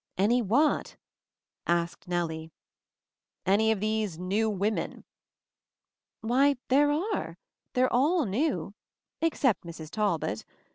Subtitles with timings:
[0.17, 0.97] 'Any what?"
[1.67, 2.49] asked Nellie.
[3.45, 5.03] 'Any of these— New Women?"
[6.21, 7.37] "Why, there are.
[7.73, 8.73] They're all new,
[9.21, 9.91] ex cept Mrs.
[9.91, 10.43] Talbot.